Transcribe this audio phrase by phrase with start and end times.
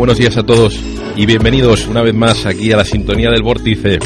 [0.00, 0.80] Buenos días a todos
[1.14, 3.98] y bienvenidos una vez más aquí a la sintonía del vórtice.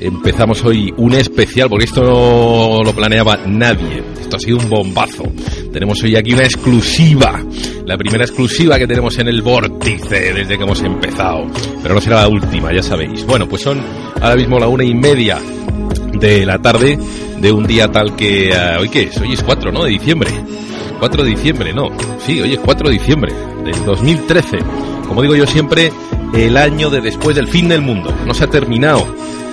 [0.00, 4.02] Empezamos hoy un especial porque esto no lo planeaba nadie.
[4.18, 5.24] Esto ha sido un bombazo.
[5.70, 7.44] Tenemos hoy aquí una exclusiva.
[7.84, 11.44] La primera exclusiva que tenemos en el vórtice desde que hemos empezado.
[11.82, 13.26] Pero no será la última, ya sabéis.
[13.26, 13.78] Bueno, pues son
[14.22, 15.38] ahora mismo la una y media
[16.18, 16.98] de la tarde
[17.38, 18.52] de un día tal que...
[18.54, 19.18] Uh, ¿Hoy qué es?
[19.18, 19.84] Hoy es 4, ¿no?
[19.84, 20.30] De diciembre.
[20.98, 21.90] 4 de diciembre, no.
[22.24, 24.95] Sí, hoy es 4 de diciembre del 2013.
[25.06, 25.92] Como digo yo siempre,
[26.34, 28.14] el año de después del fin del mundo.
[28.26, 29.06] No se ha terminado.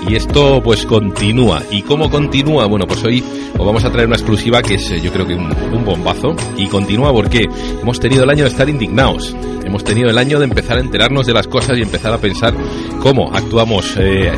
[0.07, 1.61] Y esto pues continúa.
[1.71, 2.65] ¿Y cómo continúa?
[2.65, 3.23] Bueno, pues hoy
[3.57, 6.35] os vamos a traer una exclusiva que es yo creo que un, un, bombazo.
[6.57, 7.47] Y continúa porque
[7.81, 9.35] hemos tenido el año de estar indignados.
[9.63, 12.53] Hemos tenido el año de empezar a enterarnos de las cosas y empezar a pensar
[12.99, 14.31] cómo actuamos eh,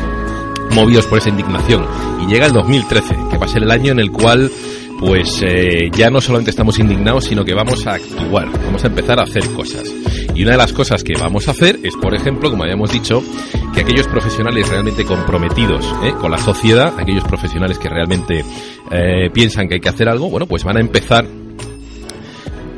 [0.70, 1.84] movidos por esa indignación.
[2.22, 4.50] Y llega el 2013, que va a ser el año en el cual
[4.98, 9.18] pues eh, ya no solamente estamos indignados, sino que vamos a actuar, vamos a empezar
[9.18, 9.92] a hacer cosas.
[10.34, 13.22] Y una de las cosas que vamos a hacer es, por ejemplo, como habíamos dicho,
[13.74, 16.12] que aquellos profesionales realmente comprometidos ¿eh?
[16.20, 18.44] con la sociedad, aquellos profesionales que realmente
[18.90, 21.26] eh, piensan que hay que hacer algo, bueno, pues van a empezar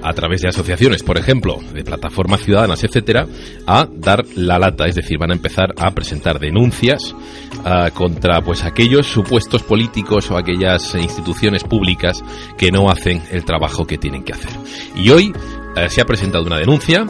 [0.09, 3.27] a través de asociaciones, por ejemplo, de plataformas ciudadanas, etcétera,
[3.67, 8.65] a dar la lata, es decir, van a empezar a presentar denuncias uh, contra pues
[8.65, 12.23] aquellos supuestos políticos o aquellas instituciones públicas
[12.56, 14.50] que no hacen el trabajo que tienen que hacer.
[14.97, 17.06] Y hoy uh, se ha presentado una denuncia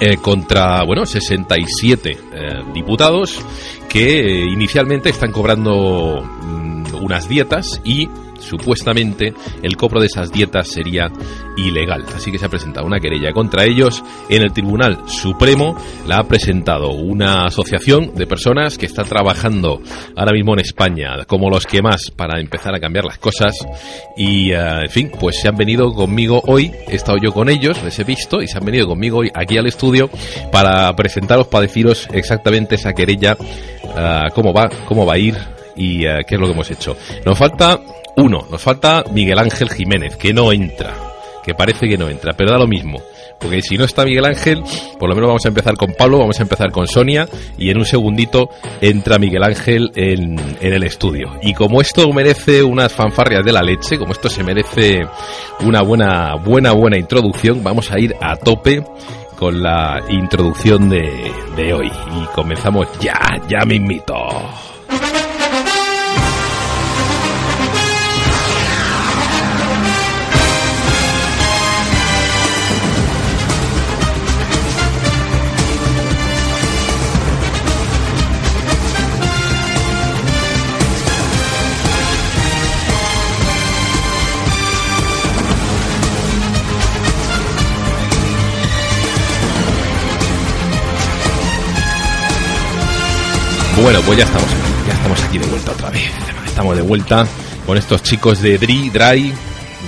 [0.00, 2.18] eh, contra, bueno, 67 eh,
[2.74, 3.40] diputados
[3.88, 8.08] que eh, inicialmente están cobrando mm, unas dietas y
[8.42, 9.32] supuestamente
[9.62, 11.10] el cobro de esas dietas sería
[11.56, 12.04] ilegal.
[12.14, 15.76] Así que se ha presentado una querella contra ellos en el Tribunal Supremo.
[16.06, 19.80] La ha presentado una asociación de personas que está trabajando
[20.16, 23.54] ahora mismo en España como los que más para empezar a cambiar las cosas.
[24.16, 26.72] Y, uh, en fin, pues se han venido conmigo hoy.
[26.88, 29.56] He estado yo con ellos, les he visto y se han venido conmigo hoy aquí
[29.56, 30.10] al estudio
[30.50, 36.06] para presentaros, para deciros exactamente esa querella, uh, cómo va, cómo va a ir y
[36.06, 36.96] uh, qué es lo que hemos hecho.
[37.24, 37.80] Nos falta
[38.16, 40.94] uno, nos falta Miguel Ángel Jiménez, que no entra,
[41.44, 43.00] que parece que no entra, pero da lo mismo.
[43.42, 44.62] Porque si no está Miguel Ángel,
[45.00, 47.26] por lo menos vamos a empezar con Pablo, vamos a empezar con Sonia
[47.58, 48.50] y en un segundito
[48.80, 51.40] entra Miguel Ángel en, en el estudio.
[51.42, 55.00] Y como esto merece unas fanfarrias de la leche, como esto se merece
[55.60, 58.84] una buena, buena, buena introducción, vamos a ir a tope
[59.36, 61.90] con la introducción de, de hoy.
[61.90, 63.18] Y comenzamos ya,
[63.48, 64.14] ya me invito.
[93.82, 96.08] Bueno, pues ya estamos aquí, ya estamos aquí de vuelta otra vez.
[96.46, 97.26] Estamos de vuelta
[97.66, 99.34] con estos chicos de DRI, DRAI,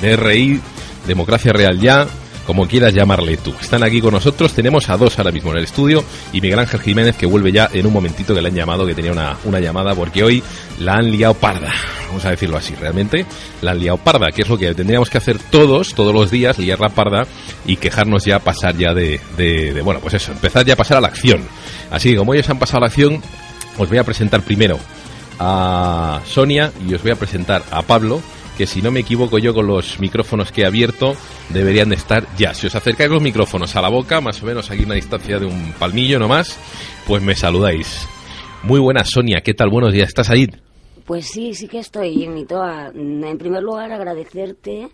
[0.03, 0.60] DRI,
[1.06, 2.04] Democracia Real Ya,
[2.44, 3.54] como quieras llamarle tú.
[3.60, 6.03] Están aquí con nosotros, tenemos a dos ahora mismo en el estudio
[6.33, 8.97] y Miguel Ángel Jiménez que vuelve ya en un momentito que le han llamado, que
[8.97, 10.43] tenía una, una llamada porque hoy
[10.81, 11.72] la han liado parda,
[12.09, 13.25] vamos a decirlo así, realmente
[13.62, 16.59] la han liado parda, que es lo que tendríamos que hacer todos, todos los días,
[16.59, 17.28] liar la parda
[17.65, 20.97] y quejarnos ya, pasar ya de, de, de bueno, pues eso, empezar ya a pasar
[20.97, 21.43] a la acción.
[21.93, 23.22] Así que como ellos han pasado a la acción,
[23.78, 24.78] os voy a presentar primero
[25.38, 28.21] a Sonia y os voy a presentar a Pablo,
[28.56, 31.15] que si no me equivoco yo con los micrófonos que he abierto,
[31.50, 32.54] deberían de estar ya.
[32.54, 35.47] Si os acercáis los micrófonos a la boca, más o menos aquí una distancia de
[35.47, 36.56] un palmillo nomás,
[37.06, 38.06] pues me saludáis.
[38.62, 39.71] Muy buenas, Sonia, ¿qué tal?
[39.71, 40.48] Buenos días, ¿estás ahí?
[41.04, 42.92] Pues sí, sí que estoy, Nitoa.
[42.94, 44.88] En primer lugar, agradecerte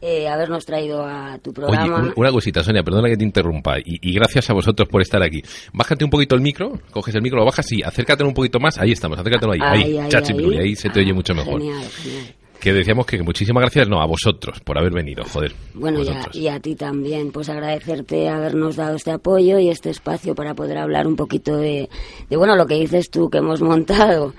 [0.00, 2.00] eh, habernos traído a tu programa.
[2.00, 3.78] Oye, una cosita, Sonia, perdona que te interrumpa.
[3.78, 5.42] Y, y, gracias a vosotros por estar aquí.
[5.72, 8.78] Bájate un poquito el micro, coges el micro, lo bajas y acércatelo un poquito más.
[8.78, 9.60] Ahí estamos, acércatelo ahí.
[9.62, 11.60] Ahí, ahí, chachi, ahí, ahí se te oye mucho mejor.
[11.60, 12.34] Genial, genial.
[12.60, 15.54] Que decíamos que muchísimas gracias, no, a vosotros por haber venido, joder.
[15.74, 20.34] Bueno, ya, y a ti también, pues agradecerte habernos dado este apoyo y este espacio
[20.34, 21.88] para poder hablar un poquito de,
[22.30, 24.34] de bueno, lo que dices tú que hemos montado.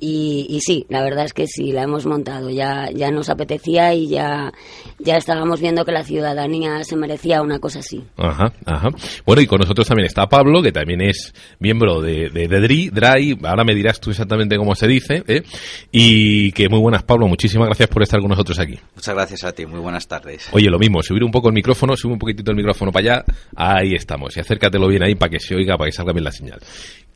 [0.00, 2.50] Y, y, sí, la verdad es que sí, la hemos montado.
[2.50, 4.52] Ya, ya nos apetecía y ya,
[4.98, 8.02] ya estábamos viendo que la ciudadanía se merecía una cosa así.
[8.16, 8.88] Ajá, ajá.
[9.26, 13.38] Bueno, y con nosotros también está Pablo, que también es miembro de, de, de DRI,
[13.44, 15.42] ahora me dirás tú exactamente cómo se dice, ¿eh?
[15.90, 18.78] Y que muy buenas, Pablo, muchísimas gracias por estar con nosotros aquí.
[18.94, 20.48] Muchas gracias a ti, muy buenas tardes.
[20.52, 23.24] Oye, lo mismo, subir un poco el micrófono, sube un poquitito el micrófono para allá,
[23.56, 26.32] ahí estamos, y acércatelo bien ahí para que se oiga, para que salga bien la
[26.32, 26.60] señal.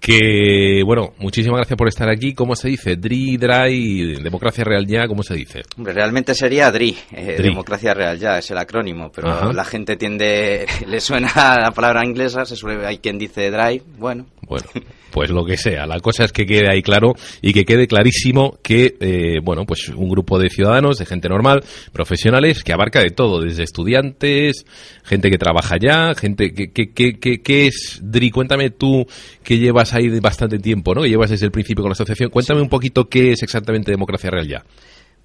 [0.02, 2.34] Que, bueno, muchísimas gracias por estar aquí.
[2.34, 2.96] ¿Cómo se dice?
[2.96, 5.62] DRI, DRAI, Democracia Real Ya, ¿cómo se dice?
[5.76, 10.66] Hombre, realmente sería DRI, eh, Democracia Real Ya, es el acrónimo, pero la gente tiende,
[10.88, 14.26] le suena la palabra inglesa, se suele, hay quien dice DRAI, bueno.
[14.48, 14.66] Bueno,
[15.12, 15.86] pues lo que sea.
[15.86, 19.88] La cosa es que quede ahí claro y que quede clarísimo que, eh, bueno, pues
[19.90, 21.62] un grupo de ciudadanos, de gente normal,
[21.92, 24.64] profesionales, que abarca de todo, desde estudiantes,
[25.04, 29.06] gente que trabaja ya, gente que, que, que, que, es, DRI, cuéntame tú
[29.44, 31.02] que llevas ahí bastante tiempo, ¿no?
[31.02, 32.30] Que llevas desde el principio con la asociación.
[32.30, 34.64] Cuéntame un poquito qué es exactamente Democracia Real Ya.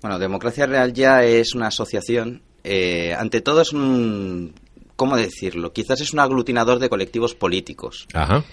[0.02, 4.54] Bueno, Democracia Real Ya es una asociación, eh, ante todo es un,
[4.96, 5.74] ¿cómo decirlo?
[5.74, 8.08] Quizás es un aglutinador de colectivos políticos.
[8.14, 8.44] Ajá.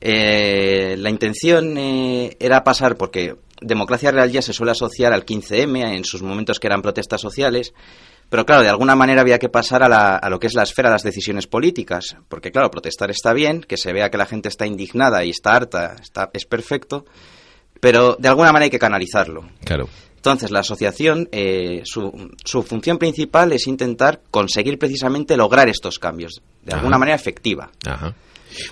[0.00, 5.96] Eh, la intención eh, era pasar, porque Democracia Real ya se suele asociar al 15M
[5.96, 7.72] en sus momentos que eran protestas sociales,
[8.28, 10.94] pero claro, de alguna manera había que pasar a, lo que es la esfera de
[10.94, 14.66] las decisiones políticas, porque claro, protestar está bien, que se vea que la gente está
[14.66, 17.04] indignada y está harta, está, es perfecto,
[17.80, 19.48] pero de alguna manera hay que canalizarlo.
[19.64, 19.88] Claro.
[20.16, 26.40] Entonces, la asociación, eh, su, su, función principal es intentar conseguir precisamente lograr estos cambios,
[26.62, 27.70] de alguna manera efectiva.
[27.86, 28.14] Ajá.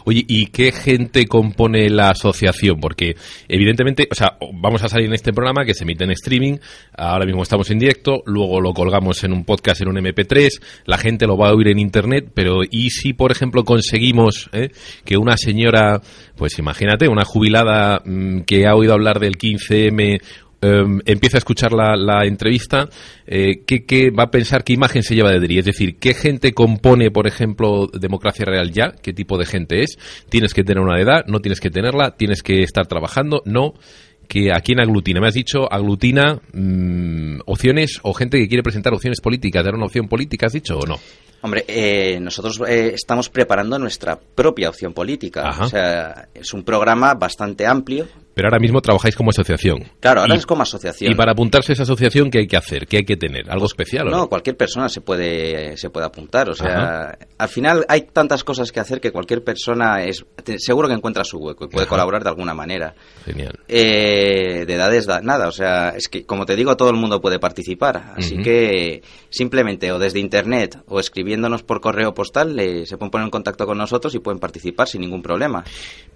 [0.05, 2.81] Oye, ¿y qué gente compone la asociación?
[2.81, 3.17] Porque
[3.49, 6.59] evidentemente, o sea, vamos a salir en este programa que se emite en streaming,
[6.97, 10.49] ahora mismo estamos en directo, luego lo colgamos en un podcast, en un MP3,
[10.87, 14.71] la gente lo va a oír en internet, pero ¿y si, por ejemplo, conseguimos eh,
[15.05, 16.01] que una señora,
[16.37, 20.21] pues imagínate, una jubilada mm, que ha oído hablar del 15M
[20.65, 22.89] Em, empieza a escuchar la, entrevista,
[23.27, 25.59] eh, ¿qué, va a pensar qué imagen se lleva de DRI?
[25.59, 28.93] Es decir, ¿qué gente compone, por ejemplo, Democracia Real ya?
[29.03, 29.99] ¿Qué tipo de gente es?
[30.29, 31.25] ¿Tienes que tener una edad?
[31.27, 32.13] ¿No tienes que tenerla?
[32.13, 33.43] ¿Tienes que estar trabajando?
[33.45, 33.75] No.
[34.29, 35.21] ¿Que ¿A quién aglutina?
[35.21, 39.87] Me has dicho, aglutina mm, opciones o gente que quiere presentar opciones políticas, dar una
[39.87, 41.01] opción política, ¿has dicho o no?
[41.41, 45.57] Hombre, eh, nosotros eh, estamos preparando nuestra propia opción política.
[45.61, 49.85] O sea, es un programa bastante amplio pero ahora mismo trabajáis como asociación.
[50.01, 51.13] Claro, ahora es como asociación.
[51.13, 52.87] Y para apuntarse a esa asociación, ¿qué hay que hacer?
[52.87, 53.51] ¿Qué hay que tener?
[53.51, 54.07] ¿Algo especial?
[54.11, 56.49] no, cualquier persona se puede, se puede apuntar.
[56.49, 60.25] O sea, al final hay tantas cosas que hacer que cualquier persona es
[60.59, 62.95] seguro que encuentra su hueco y puede colaborar de alguna manera.
[63.25, 63.59] Genial.
[63.69, 65.49] Eh, de edades, nada.
[65.49, 68.15] O sea, es que, como te digo, todo el mundo puede participar.
[68.17, 73.31] Así que simplemente o desde internet o escribiéndonos por correo postal se pueden poner en
[73.31, 75.65] contacto con nosotros y pueden participar sin ningún problema.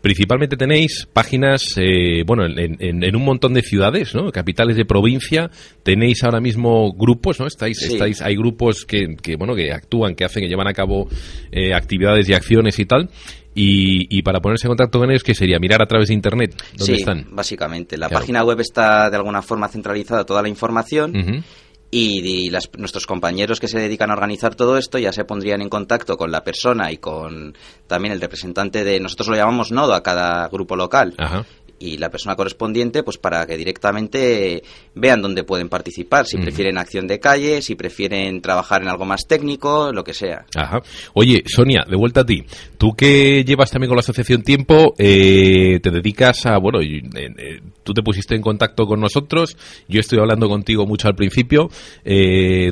[0.00, 1.76] Principalmente tenéis páginas.
[1.76, 4.30] Eh, eh, bueno, en, un montón de ciudades, ¿no?
[4.30, 5.50] Capitales de provincia,
[5.82, 7.48] tenéis ahora mismo grupos, ¿no?
[7.48, 11.08] Estáis, estáis, hay grupos que, bueno, que actúan, que hacen, que llevan a cabo
[11.50, 13.10] eh, actividades y acciones y tal.
[13.58, 15.58] Y, para ponerse en contacto con ellos, ¿qué sería?
[15.58, 16.62] ¿Mirar a través de Internet?
[16.76, 17.26] ¿Dónde sí, están?
[17.30, 17.96] básicamente.
[17.96, 21.42] La página web está de alguna forma centralizada toda la información.
[21.90, 26.18] Y, nuestros compañeros que se dedican a organizar todo esto ya se pondrían en contacto
[26.18, 27.54] con la persona y con
[27.86, 31.14] también el representante de, nosotros lo llamamos nodo a cada grupo local.
[31.16, 31.46] Ajá
[31.78, 34.62] y la persona correspondiente pues para que directamente
[34.94, 39.26] vean dónde pueden participar, si prefieren acción de calle, si prefieren trabajar en algo más
[39.26, 40.46] técnico, lo que sea.
[40.54, 40.80] Ajá.
[41.14, 42.44] Oye, Sonia, de vuelta a ti.
[42.78, 47.60] Tú que llevas también con la asociación tiempo, eh, te dedicas a, bueno, eh, eh,
[47.82, 49.56] tú te pusiste en contacto con nosotros,
[49.88, 51.68] yo estoy hablando contigo mucho al principio.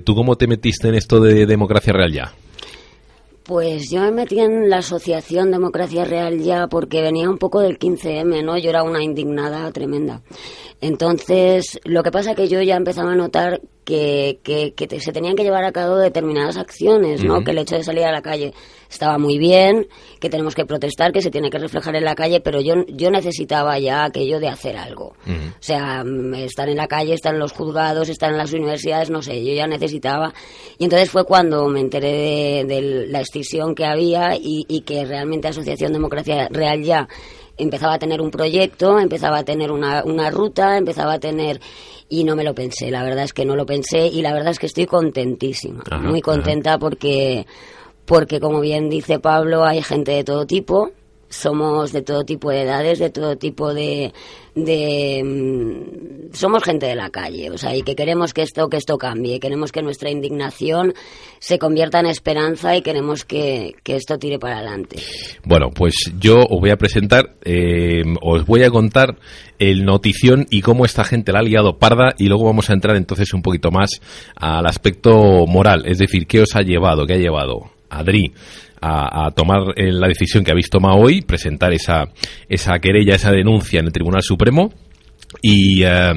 [0.05, 2.33] ¿Tú cómo te metiste en esto de democracia real ya?
[3.45, 7.79] Pues yo me metí en la Asociación Democracia Real ya porque venía un poco del
[7.79, 8.57] 15M, ¿no?
[8.57, 10.23] Yo era una indignada tremenda.
[10.81, 15.37] Entonces, lo que pasa es que yo ya empezaba a notar que, que, se tenían
[15.37, 17.45] que llevar a cabo determinadas acciones, ¿no?
[17.45, 18.55] Que el hecho de salir a la calle
[18.95, 19.87] estaba muy bien,
[20.21, 23.11] que tenemos que protestar, que se tiene que reflejar en la calle, pero yo, yo
[23.11, 25.15] necesitaba ya aquello de hacer algo.
[25.27, 29.11] O sea, mm, estar en la calle, estar en los juzgados, estar en las universidades,
[29.11, 30.33] no sé, yo ya necesitaba.
[30.79, 35.49] Y entonces fue cuando me enteré de, la extinción que había y, y que realmente
[35.49, 37.09] Asociación Democracia Real ya
[37.57, 41.61] empezaba a tener un proyecto, empezaba a tener una, una ruta, empezaba a tener
[42.09, 44.51] y no me lo pensé, la verdad es que no lo pensé y la verdad
[44.51, 47.47] es que estoy contentísima, muy contenta porque
[48.07, 50.91] porque como bien dice Pablo, hay gente de todo tipo,
[51.35, 54.13] somos de todo tipo de edades, de todo tipo de,
[54.55, 58.77] de mm, somos gente de la calle, o sea, y que queremos que esto que
[58.77, 60.95] esto cambie, queremos que nuestra indignación
[61.39, 64.97] se convierta en esperanza y queremos que, esto tire para adelante.
[65.45, 69.17] Bueno, pues yo os voy a presentar, eh, os voy a contar
[69.59, 72.97] el notición y cómo esta gente la ha liado parda y luego vamos a entrar
[72.97, 74.01] entonces un poquito más
[74.37, 78.33] al aspecto moral, es decir, qué os ha llevado, qué ha llevado Adri
[78.87, 82.05] a, tomar eh, la decisión que habéis tomado hoy, presentar esa,
[82.49, 84.73] esa querella, esa denuncia en el Tribunal Supremo
[85.43, 86.13] y eh,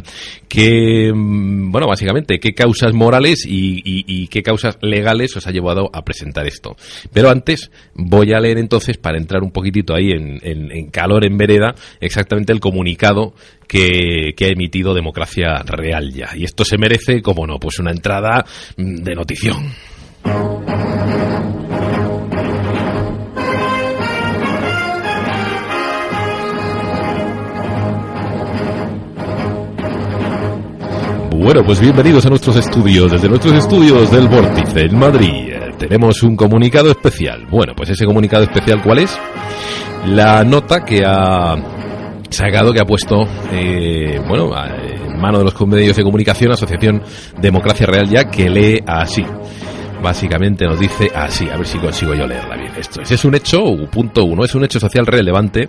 [0.48, 6.04] qué, mm, bueno, básicamente, qué causas morales y, qué causas legales os ha llevado a
[6.04, 6.76] presentar esto.
[7.14, 11.76] Pero antes voy a leer entonces, para entrar un poquitito ahí en, calor en vereda,
[12.00, 13.34] exactamente el comunicado
[13.68, 16.30] que, que, ha emitido Democracia Real ya.
[16.36, 18.46] Y esto se merece, como no, pues una entrada
[18.78, 19.74] mm, de notición.
[31.48, 33.10] Bueno, pues bienvenidos a nuestros estudios.
[33.10, 37.48] Desde nuestros estudios del Vórtice en Madrid tenemos un comunicado especial.
[37.50, 39.18] Bueno, pues ese comunicado especial, ¿cuál es?
[40.08, 41.56] La nota que ha
[42.30, 47.02] sacado, que ha puesto, eh, bueno, en mano de los medios de comunicación, Asociación
[47.40, 49.24] Democracia Real ya, que lee así
[50.08, 52.72] básicamente nos dice así, a ver si consigo yo leerla bien.
[52.78, 53.62] Esto es, es un hecho,
[53.92, 55.68] punto uno, es un hecho social relevante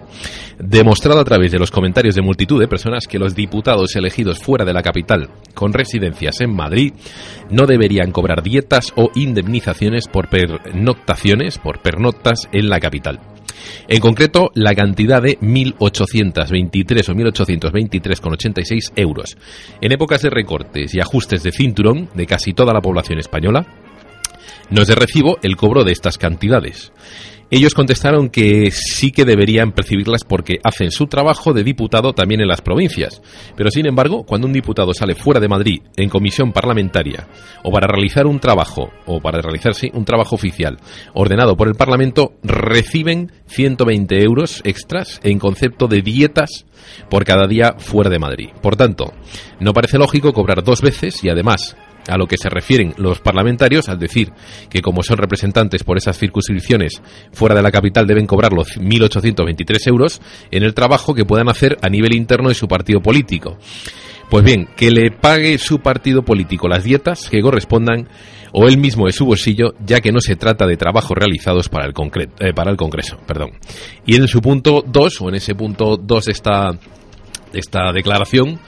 [0.61, 4.64] demostrado a través de los comentarios de multitud de personas que los diputados elegidos fuera
[4.64, 6.92] de la capital con residencias en Madrid
[7.50, 13.18] no deberían cobrar dietas o indemnizaciones por pernoctaciones, por pernoctas en la capital.
[13.88, 19.37] En concreto, la cantidad de 1.823 o 1.823,86 euros.
[19.80, 23.66] En épocas de recortes y ajustes de cinturón de casi toda la población española,
[24.71, 26.93] no es de recibo el cobro de estas cantidades.
[27.50, 32.49] Ellos contestaron que sí que deberían percibirlas porque hacen su trabajo de diputado también en
[32.49, 33.23] las provincias.
[33.57, 37.26] Pero sin embargo, cuando un diputado sale fuera de Madrid en comisión parlamentaria
[37.62, 40.76] o para realizar un trabajo o para realizarse un trabajo oficial
[41.14, 46.67] ordenado por el Parlamento, reciben 120 euros extras en concepto de dietas
[47.09, 48.49] por cada día fuera de Madrid.
[48.61, 49.14] Por tanto,
[49.59, 51.78] no parece lógico cobrar dos veces y además
[52.09, 54.33] a lo que se refieren los parlamentarios, al decir
[54.69, 59.87] que como son representantes por esas circunscripciones fuera de la capital deben cobrar los 1.823
[59.87, 63.59] euros en el trabajo que puedan hacer a nivel interno de su partido político.
[64.31, 68.09] Pues bien, que le pague su partido político las dietas que correspondan
[68.53, 71.87] o él mismo de su bolsillo, ya que no se trata de trabajos realizados para
[71.87, 71.93] el,
[72.41, 73.19] eh, para el Congreso.
[73.27, 73.53] Perdón.
[74.07, 76.79] Y en su punto 2, o en ese punto 2 de esta,
[77.53, 78.59] esta declaración,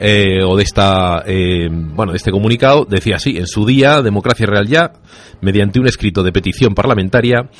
[0.00, 4.46] eh, o de esta eh, bueno de este comunicado decía así en su día Democracia
[4.46, 4.92] Real ya
[5.40, 7.50] mediante un escrito de petición parlamentaria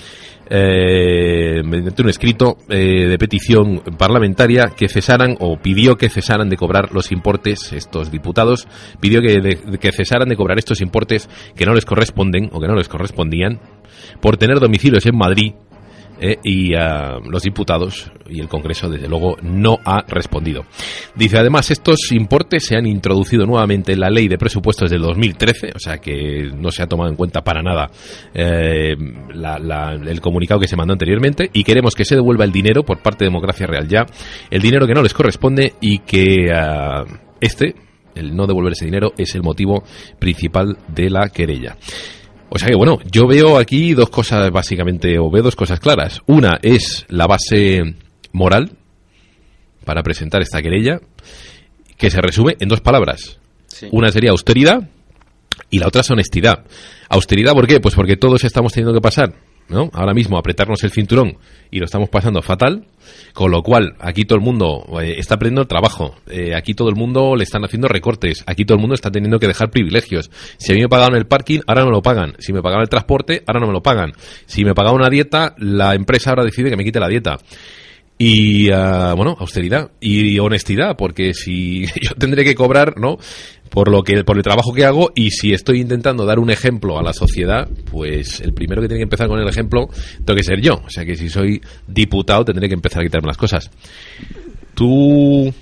[0.51, 6.95] eh, mediante un escrito de petición parlamentaria que cesaran o pidió que cesaran de cobrar
[6.95, 8.69] los importes estos diputados
[9.01, 12.77] pidió que, que cesaran de cobrar estos importes que no les corresponden o que no
[12.77, 13.61] les correspondían
[14.21, 15.53] por tener domicilios en Madrid
[16.21, 20.65] eh, y ah, los diputados y el Congreso, desde luego, no ha respondido.
[21.15, 25.73] Dice, además, estos importes se han introducido nuevamente en la ley de presupuestos del 2013,
[25.75, 27.91] o sea que no se ha tomado en cuenta para nada
[28.35, 33.01] eh, el comunicado que se mandó anteriormente, y queremos que se devuelva el dinero por
[33.03, 34.07] parte de Democracia Real ya,
[34.51, 37.05] el dinero que no les corresponde y que ah,
[37.41, 37.75] este,
[38.15, 39.85] el no devolver ese dinero, es el motivo
[40.19, 41.77] principal de la querella.
[42.51, 46.23] O sea que bueno, yo veo aquí dos cosas básicamente, o veo dos cosas claras.
[46.27, 47.95] Una es la base
[48.33, 48.73] moral
[49.85, 51.01] para presentar esta querella,
[51.97, 53.39] que se resume en dos palabras.
[53.91, 54.89] Una sería austeridad
[55.71, 56.65] y la otra es honestidad.
[57.09, 57.81] Austeridad, ¿por qué?
[57.81, 59.35] Pues porque todos estamos teniendo que pasar
[59.69, 59.91] ¿no?
[59.93, 61.37] Ahora mismo apretarnos el cinturón
[61.71, 62.87] y lo estamos pasando fatal,
[63.35, 66.89] con lo cual aquí todo el mundo eh, está perdiendo el trabajo, eh, aquí todo
[66.89, 70.31] el mundo le están haciendo recortes, aquí todo el mundo está teniendo que dejar privilegios.
[70.59, 72.35] Si a mí me pagaban el parking, ahora no lo pagan.
[72.39, 74.13] Si me pagaban el transporte, ahora no me lo pagan.
[74.47, 77.39] Si me pagaba una dieta, la empresa ahora decide que me quite la dieta
[78.19, 83.19] y ah, bueno austeridad y honestidad porque si yo tendré que cobrar no
[83.69, 86.99] por lo que por el trabajo que hago y si estoy intentando dar un ejemplo
[86.99, 89.89] a la sociedad pues el primero que tiene que empezar con el ejemplo
[90.25, 90.75] tengo que ser yo.
[90.85, 93.71] O sea que si soy diputado tendré que empezar a quitarme las cosas.
[94.75, 95.53] Tú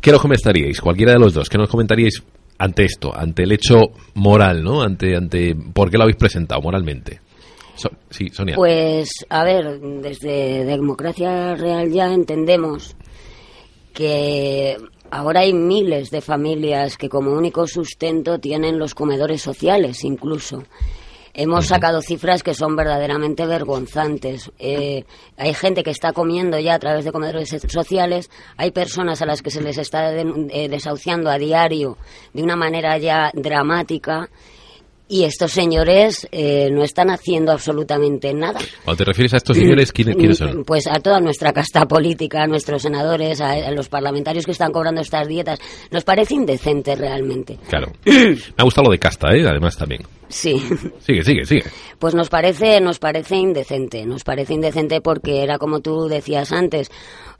[0.00, 2.22] qué nos comentaríais cualquiera de los dos qué nos comentaríais
[2.58, 7.20] ante esto ante el hecho moral no ante ante por qué lo habéis presentado moralmente
[8.10, 8.56] sí, Sonia.
[8.56, 12.96] Pues, a ver, desde Democracia Real ya entendemos
[13.92, 14.76] que
[15.10, 20.64] ahora hay miles de familias que como único sustento tienen los comedores sociales incluso.
[21.32, 24.50] Hemos sacado cifras que son verdaderamente vergonzantes.
[24.58, 25.04] Eh,
[25.36, 29.40] hay gente que está comiendo ya a través de comedores sociales, hay personas a las
[29.40, 31.98] que se les está eh, desahuciando a diario
[32.32, 34.28] de una manera ya dramática
[35.10, 38.60] y estos señores eh, no están haciendo absolutamente nada.
[38.84, 40.64] Cuando te refieres a estos señores, ¿quiénes, son?
[40.70, 45.00] Pues a toda nuestra casta política, a nuestros senadores, a, los parlamentarios que están cobrando
[45.00, 45.58] estas dietas.
[45.90, 47.58] Nos parece indecente realmente.
[47.68, 47.92] Claro.
[48.06, 49.44] Me ha gustado lo de casta, ¿eh?
[49.48, 50.02] además también.
[50.28, 50.62] Sí.
[51.00, 51.64] Sigue, sigue, sigue.
[51.98, 54.06] Pues nos parece, nos parece indecente.
[54.06, 56.88] Nos parece indecente porque era como tú decías antes.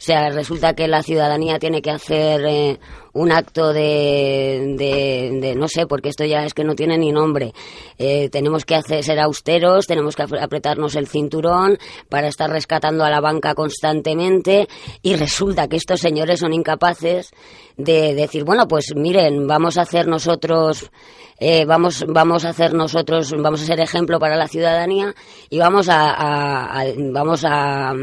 [0.01, 2.81] O sea, resulta que la ciudadanía tiene que hacer eh,
[3.13, 7.53] un acto de, de, no sé, porque esto ya es que no tiene ni nombre.
[7.99, 11.77] Eh, tenemos que hacer, ser austeros, tenemos que apretarnos el cinturón
[12.09, 14.69] para estar rescatando a la banca constantemente
[15.03, 17.31] y resulta que estos señores son incapaces
[17.77, 20.91] de decir, bueno, pues miren, vamos a hacer nosotros
[21.43, 25.15] eh, vamos, vamos a hacer nosotros, vamos a ser ejemplo para la ciudadanía
[25.49, 27.95] y vamos a, vamos a,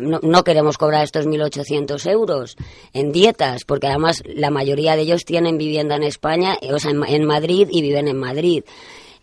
[0.00, 2.56] no, queremos cobrar estos 1.800 euros
[2.92, 7.24] en dietas, porque además la mayoría de ellos tienen vivienda en España, o sea, en,
[7.24, 8.64] Madrid y viven en Madrid.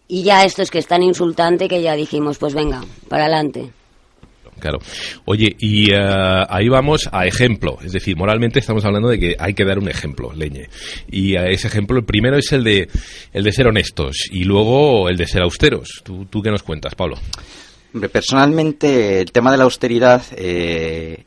[0.07, 3.71] Y ya esto es que es tan insultante que ya dijimos, pues venga, para adelante.
[4.59, 4.79] Claro.
[5.25, 7.77] Oye, y eh, ahí vamos a ejemplo.
[7.81, 10.67] Es decir, moralmente estamos hablando de que hay que dar un ejemplo, leñe.
[11.09, 12.89] Y ese ejemplo, el primero es el de,
[13.31, 16.01] el de ser honestos y luego el de ser austeros.
[16.03, 17.17] ¿Tú, tú qué nos cuentas, Pablo?
[18.11, 21.23] Personalmente, el tema de la austeridad, eh,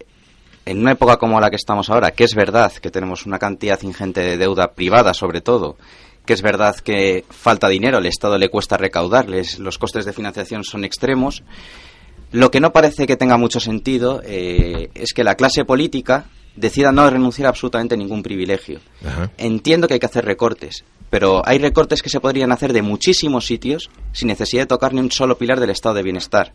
[0.64, 3.80] en una época como la que estamos ahora, que es verdad que tenemos una cantidad
[3.82, 5.76] ingente de deuda privada, sobre todo,
[6.24, 10.62] que es verdad que falta dinero, al Estado le cuesta recaudarles, los costes de financiación
[10.62, 11.42] son extremos,
[12.30, 16.26] lo que no parece que tenga mucho sentido eh, es que la clase política
[16.56, 18.80] decida no renunciar a absolutamente ningún privilegio.
[19.38, 23.46] Entiendo que hay que hacer recortes, pero hay recortes que se podrían hacer de muchísimos
[23.46, 26.52] sitios sin necesidad de tocar ni un solo pilar del estado de bienestar.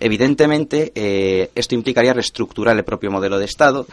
[0.00, 3.86] Evidentemente, eh, esto implicaría reestructurar el propio modelo de Estado.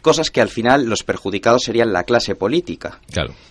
[0.00, 3.00] Cosas que al final los perjudicados serían la clase política.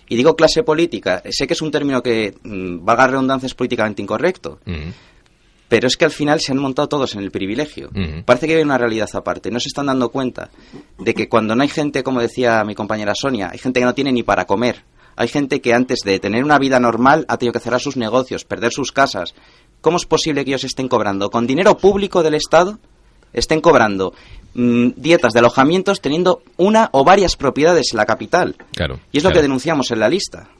[0.08, 4.02] Y digo clase política, sé que es un término que, mm, valga redundancia, es políticamente
[4.02, 4.58] incorrecto
[5.72, 7.88] pero es que al final se han montado todos en el privilegio.
[8.26, 9.50] Parece que hay una realidad aparte.
[9.50, 10.50] No se están dando cuenta
[10.98, 13.94] de que cuando no hay gente, como decía mi compañera Sonia, hay gente que no
[13.94, 14.84] tiene ni para comer.
[15.16, 18.44] Hay gente que antes de tener una vida normal ha tenido que cerrar sus negocios,
[18.44, 19.32] perder sus casas.
[19.80, 22.78] ¿Cómo es posible que ellos estén cobrando con dinero público del Estado?
[23.32, 24.12] Estén cobrando
[24.54, 28.54] Mm, dietas de alojamientos teniendo una o varias propiedades en la capital.
[28.74, 29.00] Claro.
[29.10, 30.50] Y es lo que denunciamos en la lista.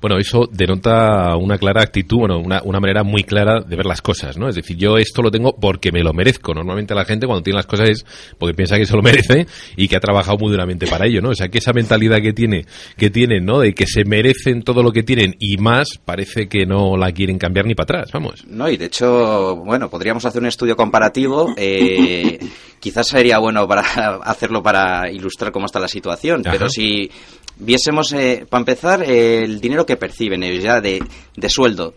[0.00, 4.00] Bueno, eso denota una clara actitud, bueno, una, una, manera muy clara de ver las
[4.00, 4.48] cosas, ¿no?
[4.48, 6.54] Es decir, yo esto lo tengo porque me lo merezco.
[6.54, 8.06] Normalmente la gente cuando tiene las cosas es
[8.38, 11.30] porque piensa que se lo merece y que ha trabajado muy duramente para ello, ¿no?
[11.30, 12.64] O sea, que esa mentalidad que tiene,
[12.96, 13.60] que tienen, ¿no?
[13.60, 17.38] De que se merecen todo lo que tienen y más, parece que no la quieren
[17.38, 18.44] cambiar ni para atrás, vamos.
[18.46, 21.52] No, y de hecho, bueno, podríamos hacer un estudio comparativo.
[21.56, 22.38] Eh,
[22.80, 23.82] quizás sería bueno para
[24.22, 27.10] hacerlo para ilustrar cómo está la situación, pero si
[27.56, 31.00] viésemos, eh, para empezar, el dinero que perciben ellos ya de,
[31.48, 31.94] sueldo.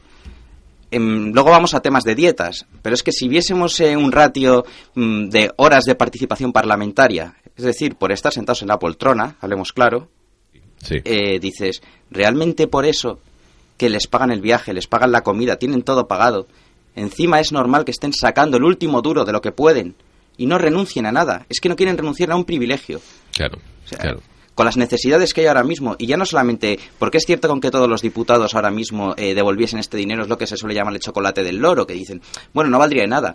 [0.89, 4.65] Em, luego vamos a temas de dietas, pero es que si viésemos eh, un ratio
[4.95, 9.73] mm, de horas de participación parlamentaria, es decir, por estar sentados en la poltrona, hablemos
[9.73, 10.09] claro,
[10.89, 13.19] eh, dices, ¿realmente por eso
[13.77, 16.47] que les pagan el viaje, les pagan la comida, tienen todo pagado?
[16.95, 19.95] Encima es normal que estén sacando el último duro de lo que pueden
[20.41, 21.45] y no renuncien a nada.
[21.49, 22.99] Es que no quieren renunciar a un privilegio.
[23.31, 24.21] Claro, claro.
[24.55, 27.61] Con las necesidades que hay ahora mismo, y ya no solamente, porque es cierto con
[27.61, 30.73] que todos los diputados ahora mismo eh, devolviesen este dinero, es lo que se suele
[30.73, 32.23] llamar el chocolate del loro, que dicen,
[32.53, 33.33] bueno, no valdría de nada.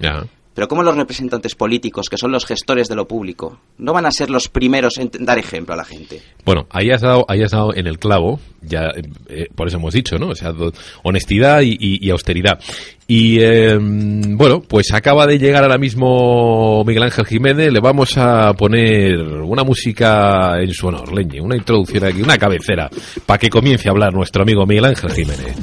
[0.56, 4.10] Pero ¿cómo los representantes políticos, que son los gestores de lo público, no van a
[4.10, 6.22] ser los primeros en dar ejemplo a la gente?
[6.46, 8.90] Bueno, ahí has dado, ahí has dado en el clavo, ya
[9.28, 10.28] eh, por eso hemos dicho, ¿no?
[10.28, 10.54] O sea,
[11.02, 12.58] honestidad y, austeridad.
[13.06, 18.54] Y em, bueno, pues acaba de llegar ahora mismo Miguel Ángel Jiménez, le vamos a
[18.54, 22.88] poner una música en su honor, Leñe, una introducción aquí, una cabecera,
[23.26, 25.54] para que comience a hablar nuestro amigo Miguel Ángel Jiménez.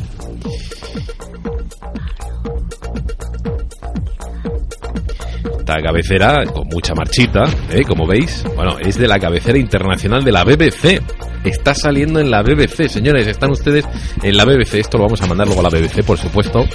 [5.63, 7.83] Esta cabecera, con mucha marchita, ¿eh?
[7.87, 11.01] como veis, bueno, es de la cabecera internacional de la BBC.
[11.45, 13.85] Está saliendo en la BBC, señores, están ustedes
[14.21, 14.73] en la BBC.
[14.73, 16.65] Esto lo vamos a mandar luego a la BBC, por supuesto,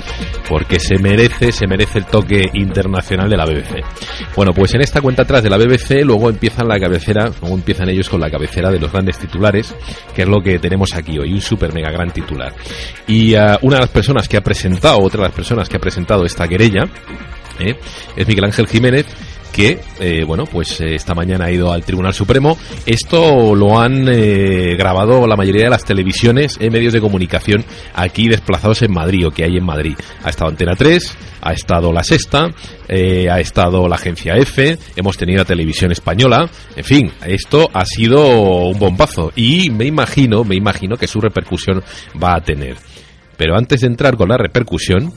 [0.48, 3.84] porque se merece, se merece el toque internacional de la BBC.
[4.34, 7.90] Bueno, pues en esta cuenta atrás de la BBC, luego empiezan la cabecera, luego empiezan
[7.90, 9.76] ellos con la cabecera de los grandes titulares,
[10.14, 12.54] que es lo que tenemos aquí hoy, un super mega gran titular.
[13.06, 15.80] Y uh, una de las personas que ha presentado, otra de las personas que ha
[15.80, 16.86] presentado esta querella,
[17.58, 17.76] ¿eh?
[18.16, 19.06] es Miguel Ángel Jiménez
[19.52, 22.56] que, eh, bueno, pues eh, esta mañana ha ido al Tribunal Supremo.
[22.84, 28.82] Esto lo han grabado la mayoría de las televisiones en medios de comunicación aquí desplazados
[28.82, 29.96] en Madrid o que hay en Madrid.
[30.22, 32.50] Ha estado Antena 3, ha estado La Sexta,
[32.88, 36.48] ha estado la agencia F, hemos tenido la televisión española.
[36.76, 41.82] En fin, esto ha sido un bombazo y me imagino, me imagino que su repercusión
[42.22, 42.76] va a tener.
[43.38, 45.12] Pero antes de entrar con la repercusión,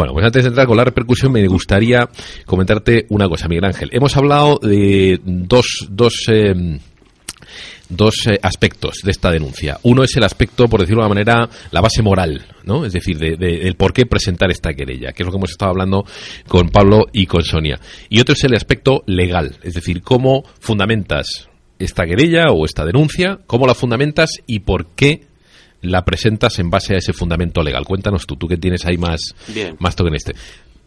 [0.00, 2.08] Bueno, pues antes de entrar con la repercusión me gustaría
[2.46, 3.90] comentarte una cosa, Miguel Ángel.
[3.92, 6.54] Hemos hablado de dos, dos, eh,
[7.90, 9.78] dos eh, aspectos de esta denuncia.
[9.82, 12.86] Uno es el aspecto, por decirlo de una manera, la base moral, ¿no?
[12.86, 13.34] Es decir, de,
[13.68, 16.06] el por qué presentar esta querella, que es lo que hemos estado hablando
[16.48, 17.78] con Pablo y con Sonia.
[18.08, 23.40] Y otro es el aspecto legal, es decir, cómo fundamentas esta querella o esta denuncia,
[23.46, 25.28] cómo la fundamentas y por qué
[25.82, 27.84] la presentas en base a ese fundamento legal.
[27.84, 29.20] Cuéntanos tú, tú que tienes ahí más,
[29.78, 30.34] más toque en este.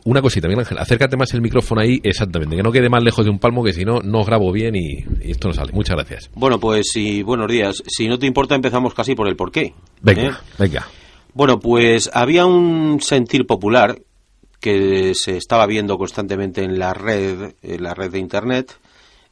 [0.06, 3.24] Una cosita, Miguel Ángel, acércate más el micrófono ahí, exactamente, que no quede más lejos
[3.24, 5.72] de un palmo, que si no, no grabo bien y, esto no sale.
[5.72, 6.30] Muchas gracias.
[6.36, 7.82] Bueno, pues sí, buenos días.
[7.88, 9.74] Si no te importa, empezamos casi por el porqué.
[10.02, 10.32] Venga, ¿eh?
[10.60, 10.88] venga.
[11.34, 13.98] Bueno, pues había un sentir popular
[14.60, 18.78] que se estaba viendo constantemente en la red, en la red de Internet,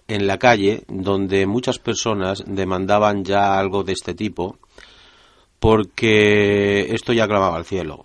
[0.08, 4.58] en la calle, donde muchas personas demandaban ya algo de este tipo,
[5.62, 8.04] porque esto ya clamaba al cielo.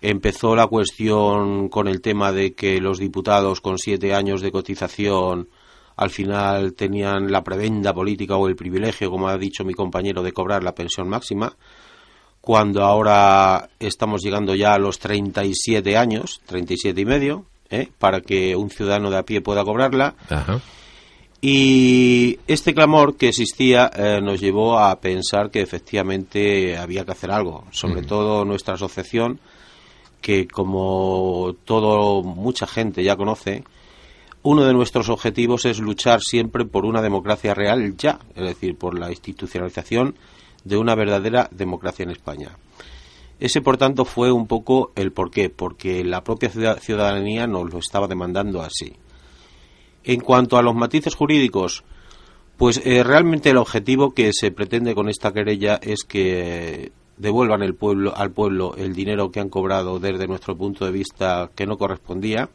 [0.00, 5.48] Empezó la cuestión con el tema de que los diputados con siete años de cotización
[5.96, 10.30] al final tenían la prebenda política o el privilegio, como ha dicho mi compañero, de
[10.30, 11.56] cobrar la pensión máxima,
[12.40, 17.88] cuando ahora estamos llegando ya a los 37 años, 37 y medio, ¿eh?
[17.98, 20.14] para que un ciudadano de a pie pueda cobrarla.
[21.40, 27.30] Y este clamor que existía eh, nos llevó a pensar que efectivamente había que hacer
[27.30, 29.38] algo, sobre todo nuestra asociación,
[30.20, 33.62] que como todo mucha gente ya conoce,
[34.42, 38.98] uno de nuestros objetivos es luchar siempre por una democracia real ya, es decir, por
[38.98, 40.16] la institucionalización
[40.64, 42.56] de una verdadera democracia en España.
[43.38, 48.08] Ese, por tanto, fue un poco el porqué, porque la propia ciudadanía nos lo estaba
[48.08, 48.94] demandando así.
[50.04, 51.84] En cuanto a los matices jurídicos,
[52.56, 57.74] pues eh, realmente el objetivo que se pretende con esta querella es que devuelvan el
[57.74, 61.76] pueblo, al pueblo el dinero que han cobrado desde nuestro punto de vista que no
[61.76, 62.48] correspondía.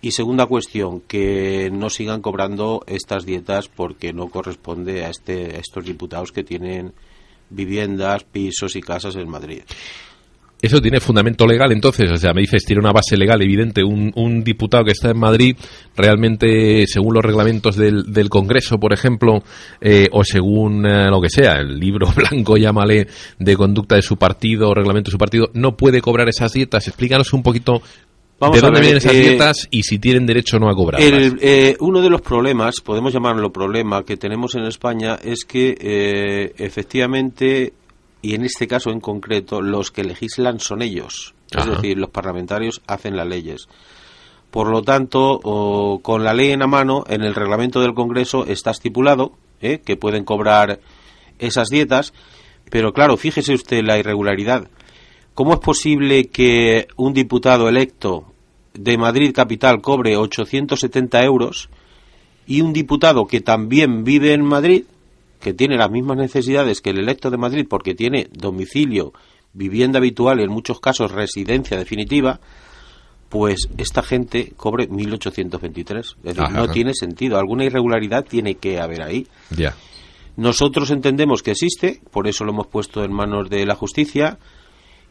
[0.00, 5.58] Y segunda cuestión, que no sigan cobrando estas dietas porque no corresponde a, este, a
[5.60, 6.92] estos diputados que tienen
[7.50, 9.62] viviendas, pisos y casas en Madrid.
[10.62, 13.82] Eso tiene fundamento legal, entonces, o sea, me dices, tiene una base legal evidente.
[13.82, 15.56] Un, un diputado que está en Madrid,
[15.96, 19.42] realmente, según los reglamentos del, del Congreso, por ejemplo,
[19.80, 23.08] eh, o según eh, lo que sea, el libro blanco, llámale,
[23.40, 26.86] de conducta de su partido, o reglamento de su partido, no puede cobrar esas dietas.
[26.86, 27.82] Explícanos un poquito
[28.52, 31.32] ¿De dónde vienen esas eh, dietas y si tienen derecho o no a cobrarlas?
[31.80, 37.72] uno de los problemas, podemos llamarlo problema, que tenemos en España es que efectivamente
[38.22, 42.80] y en este caso en concreto los que legislan son ellos, es decir, los parlamentarios
[42.86, 43.68] hacen las leyes.
[44.50, 48.70] Por lo tanto, con la ley en la mano, en el reglamento del Congreso está
[48.70, 49.80] estipulado ¿eh?
[49.84, 50.80] que pueden cobrar
[51.38, 52.12] esas dietas,
[52.70, 54.68] pero claro, fíjese usted la irregularidad.
[55.34, 58.26] ¿Cómo es posible que un diputado electo
[58.74, 61.68] de Madrid Capital cobre 870 euros
[62.46, 64.84] y un diputado que también vive en Madrid
[65.42, 69.12] que tiene las mismas necesidades que el electo de Madrid porque tiene domicilio,
[69.52, 72.40] vivienda habitual y en muchos casos residencia definitiva,
[73.28, 75.98] pues esta gente cobre 1.823.
[75.98, 77.38] Es decir, no tiene sentido.
[77.38, 79.26] Alguna irregularidad tiene que haber ahí.
[79.50, 79.74] Ya.
[80.36, 84.38] Nosotros entendemos que existe, por eso lo hemos puesto en manos de la justicia,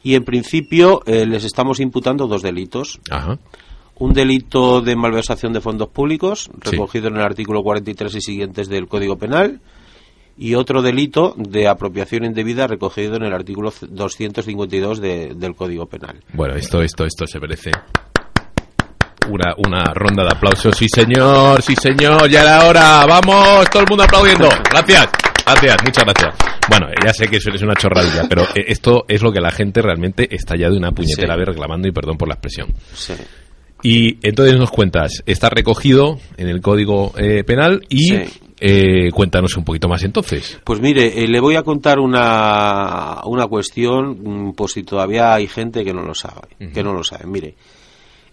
[0.02, 3.02] y en principio eh, les estamos imputando dos delitos.
[3.96, 8.88] Un delito de malversación de fondos públicos, recogido en el artículo 43 y siguientes del
[8.88, 9.62] Código Penal,
[10.38, 16.24] y otro delito de apropiación indebida recogido en el artículo 252 del Código Penal.
[16.34, 17.72] Bueno, esto, esto, esto se merece
[19.30, 20.76] una, una ronda de aplausos.
[20.76, 23.06] Sí, señor, sí, señor, ya era hora.
[23.06, 24.50] Vamos, todo el mundo aplaudiendo.
[24.70, 25.10] Gracias,
[25.46, 26.36] gracias, muchas gracias.
[26.70, 29.52] Bueno, ya sé que eso es una chorradilla, pero eh, esto es lo que la
[29.52, 32.74] gente realmente está ya de una puñetera vez reclamando y perdón por la expresión.
[32.94, 33.14] Sí.
[33.84, 38.14] Y entonces nos cuentas, está recogido en el Código eh, Penal y
[38.64, 40.60] eh, cuéntanos un poquito más entonces.
[40.64, 45.48] Pues mire, eh, le voy a contar una, una cuestión, mm, por si todavía hay
[45.48, 46.50] gente que no lo sabe.
[46.72, 47.26] Que no lo sabe.
[47.26, 47.56] Mire,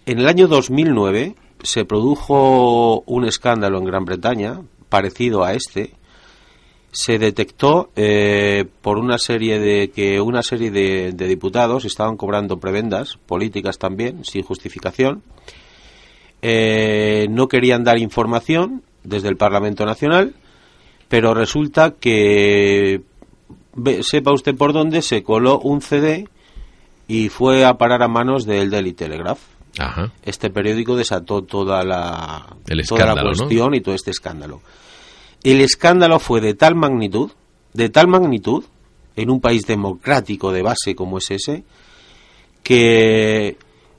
[0.05, 5.95] en el año 2009 se produjo un escándalo en Gran Bretaña parecido a este.
[6.91, 12.59] Se detectó eh, por una serie de que una serie de, de diputados estaban cobrando
[12.59, 15.23] prebendas políticas también sin justificación.
[16.43, 20.35] no querían dar información desde el Parlamento Nacional,
[21.09, 23.03] pero resulta que
[24.03, 26.29] sepa usted por dónde se coló un CD
[27.07, 29.41] y fue a parar a manos del Daily Telegraph.
[30.25, 32.57] Este periódico desató toda la,
[32.89, 34.61] toda la cuestión y todo este escándalo.
[35.43, 37.31] El escándalo fue de tal magnitud,
[37.73, 38.65] de tal magnitud,
[39.17, 41.65] en un país democrático de base como es ese,
[42.63, 43.57] que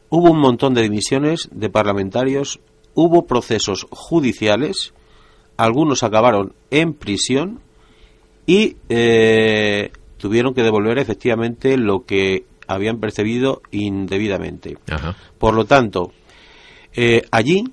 [0.10, 2.60] hubo un montón de dimisiones de parlamentarios,
[2.94, 4.94] hubo procesos judiciales,
[5.58, 7.60] algunos acabaron en prisión
[8.46, 14.78] y eh, tuvieron que devolver efectivamente lo que habían percibido indebidamente.
[14.90, 15.16] Ajá.
[15.38, 16.12] Por lo tanto,
[16.94, 17.64] eh, allí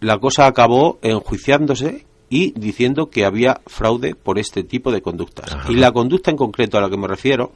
[0.00, 5.52] la cosa acabó enjuiciándose y diciendo que había fraude por este tipo de conductas.
[5.52, 5.70] Ajá.
[5.70, 7.52] Y la conducta en concreto a la que me refiero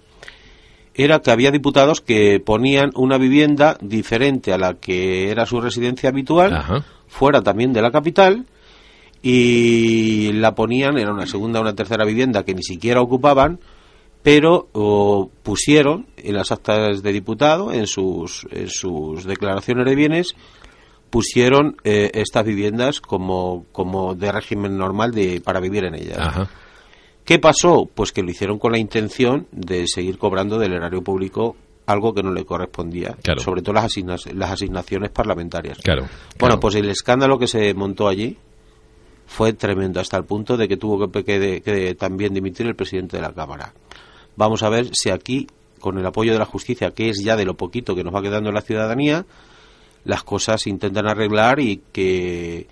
[0.94, 6.09] era que había diputados que ponían una vivienda diferente a la que era su residencia
[6.09, 6.85] habitual, Ajá.
[7.09, 8.46] fuera también de la capital,
[9.22, 13.61] y la ponían, era una segunda o una tercera vivienda que ni siquiera ocupaban,
[14.22, 20.35] pero o, pusieron en las actas de diputado, en sus, en sus declaraciones de bienes,
[21.11, 26.18] pusieron eh, estas viviendas como, como de régimen normal de, para vivir en ellas.
[26.18, 26.49] Ajá.
[27.25, 27.88] ¿Qué pasó?
[27.92, 32.23] Pues que lo hicieron con la intención de seguir cobrando del erario público algo que
[32.23, 33.40] no le correspondía, Claro.
[33.40, 35.79] sobre todo las, asigna- las asignaciones parlamentarias.
[35.79, 36.07] Claro.
[36.38, 38.37] Bueno, pues el escándalo que se montó allí
[39.27, 43.16] fue tremendo hasta el punto de que tuvo que, que- que también dimitir el presidente
[43.16, 43.73] de la Cámara.
[44.37, 45.46] Vamos a ver si aquí,
[45.81, 48.23] con el apoyo de la justicia, que es ya de lo poquito que nos va
[48.23, 49.25] quedando en la ciudadanía,
[50.05, 52.67] las cosas se intentan arreglar y que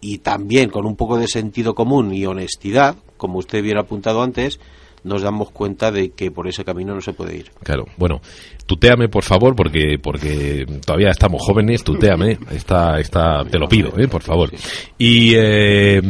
[0.00, 4.22] y también con un poco de sentido común y honestidad, como usted bien ha apuntado
[4.22, 4.60] antes,
[5.02, 7.50] nos damos cuenta de que por ese camino no se puede ir.
[7.62, 8.20] Claro, bueno,
[8.66, 14.08] tuteame por favor, porque porque todavía estamos jóvenes, tuteame, está, está, te lo pido, ¿eh?
[14.08, 14.50] por favor.
[14.98, 16.02] Y eh,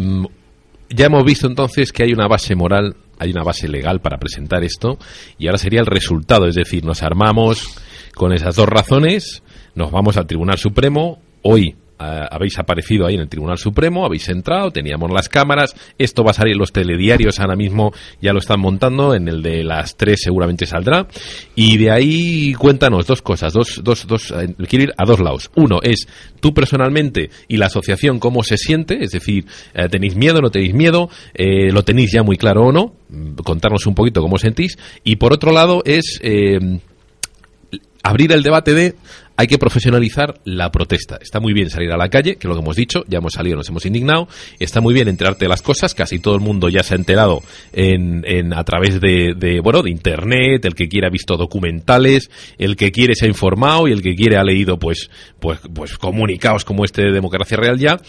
[0.90, 4.64] ya hemos visto entonces que hay una base moral, hay una base legal para presentar
[4.64, 4.98] esto,
[5.38, 7.76] y ahora sería el resultado, es decir, nos armamos
[8.14, 9.42] con esas dos razones,
[9.74, 14.28] nos vamos al Tribunal Supremo, hoy ah, habéis aparecido ahí en el Tribunal Supremo, habéis
[14.28, 18.38] entrado, teníamos las cámaras, esto va a salir en los telediarios ahora mismo, ya lo
[18.38, 21.06] están montando, en el de las tres seguramente saldrá,
[21.54, 25.50] y de ahí cuéntanos dos cosas, dos, dos, dos, eh, quiero ir a dos lados.
[25.56, 26.06] Uno es
[26.40, 30.74] tú personalmente y la asociación cómo se siente, es decir, eh, tenéis miedo, no tenéis
[30.74, 34.78] miedo, Eh, lo tenéis ya muy claro o no, Mm, contarnos un poquito cómo sentís,
[35.04, 36.18] y por otro lado es...
[36.22, 36.80] eh,
[38.02, 38.94] abrir el debate de
[39.36, 41.18] hay que profesionalizar la protesta.
[41.20, 43.32] Está muy bien salir a la calle, que es lo que hemos dicho, ya hemos
[43.32, 44.28] salido, nos hemos indignado.
[44.60, 47.42] Está muy bien enterarte de las cosas, casi todo el mundo ya se ha enterado
[47.72, 52.30] en, en- a través de, de, bueno, de internet, el que quiere ha visto documentales,
[52.58, 55.98] el que quiere se ha informado y el que quiere ha leído pues, pues, pues
[55.98, 58.00] comunicados como este de Democracia Real ya.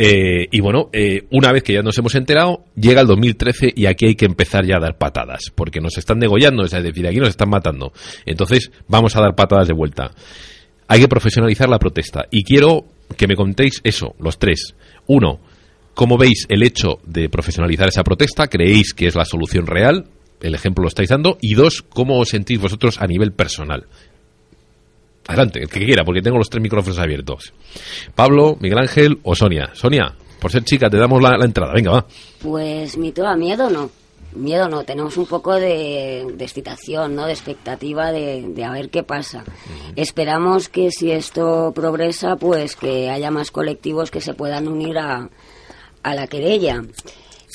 [0.00, 3.86] Eh, y bueno, eh, una vez que ya nos hemos enterado, llega el 2013 y
[3.86, 7.18] aquí hay que empezar ya a dar patadas, porque nos están degollando, es decir, aquí
[7.18, 7.92] nos están matando.
[8.24, 10.12] Entonces, vamos a dar patadas de vuelta.
[10.86, 12.26] Hay que profesionalizar la protesta.
[12.30, 12.84] Y quiero
[13.16, 14.76] que me contéis eso, los tres.
[15.08, 15.40] Uno,
[15.94, 18.46] ¿cómo veis el hecho de profesionalizar esa protesta?
[18.46, 20.06] ¿Creéis que es la solución real?
[20.40, 21.38] El ejemplo lo estáis dando.
[21.40, 23.86] Y dos, ¿cómo os sentís vosotros a nivel personal?
[25.28, 27.52] Adelante, el que quiera, porque tengo los tres micrófonos abiertos.
[28.14, 29.70] Pablo, Miguel Ángel o Sonia.
[29.74, 31.74] Sonia, por ser chica, te damos la, la entrada.
[31.74, 32.06] Venga, va.
[32.40, 33.90] Pues mito a miedo no.
[34.34, 37.26] Miedo no, tenemos un poco de, de excitación, ¿no?
[37.26, 39.44] De expectativa de, de a ver qué pasa.
[39.96, 45.28] Esperamos que si esto progresa, pues que haya más colectivos que se puedan unir a,
[46.02, 46.82] a la querella.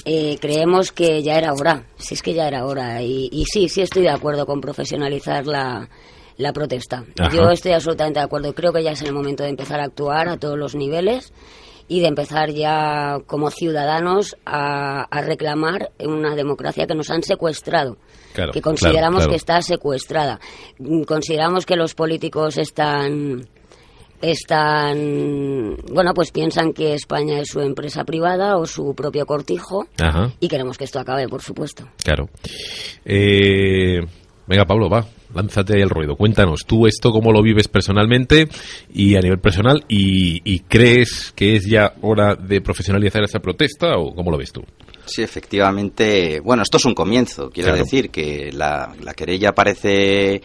[0.05, 3.01] Eh, creemos que ya era hora, si es que ya era hora.
[3.01, 5.87] Y, y sí, sí estoy de acuerdo con profesionalizar la,
[6.37, 7.03] la protesta.
[7.19, 7.35] Ajá.
[7.35, 8.53] Yo estoy absolutamente de acuerdo.
[8.53, 11.33] Creo que ya es el momento de empezar a actuar a todos los niveles
[11.87, 17.97] y de empezar ya como ciudadanos a, a reclamar una democracia que nos han secuestrado.
[18.33, 19.29] Claro, que consideramos claro, claro.
[19.29, 20.39] que está secuestrada.
[20.79, 23.45] Mm, Consideramos que los políticos están
[24.21, 30.31] están bueno pues piensan que España es su empresa privada o su propio cortijo Ajá,
[30.39, 32.29] y queremos que esto acabe por supuesto claro.
[33.03, 33.99] Eh,
[34.47, 35.05] venga, Pablo, va.
[35.33, 36.15] Lánzate el ruido.
[36.15, 38.47] Cuéntanos, tú esto cómo lo vives personalmente
[38.93, 43.97] y a nivel personal y, y crees que es ya hora de profesionalizar esa protesta
[43.97, 44.61] o cómo lo ves tú?
[45.05, 46.39] Sí, efectivamente.
[46.39, 47.49] Bueno, esto es un comienzo.
[47.49, 47.83] Quiero Claro.
[47.83, 50.41] decir que la, la querella parece.